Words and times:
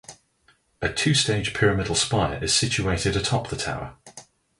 A 0.81 0.91
two-stage 0.91 1.53
pyramidal 1.53 1.93
spire 1.93 2.43
is 2.43 2.55
situated 2.55 3.15
atop 3.15 3.49
the 3.49 3.55
tower. 3.55 3.97